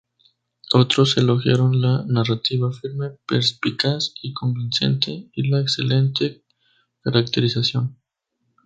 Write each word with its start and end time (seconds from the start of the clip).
Otros 0.73 1.15
elogiaron 1.19 1.79
la 1.79 2.03
narrativa 2.07 2.71
firme, 2.73 3.11
perspicaz 3.27 4.11
y 4.19 4.33
convincente 4.33 5.29
y 5.31 5.47
la 5.47 5.61
excelente 5.61 6.43
caracterización. 7.01 7.99